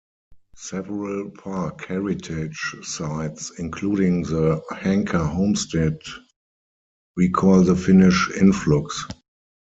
Several 0.55 1.29
park 1.29 1.85
Heritage 1.85 2.75
Sites, 2.81 3.51
including 3.59 4.23
the 4.23 4.59
"Hanka 4.71 5.23
Homestead", 5.27 5.99
recall 7.15 7.61
the 7.61 7.75
Finnish 7.75 8.31
influx. 8.35 9.05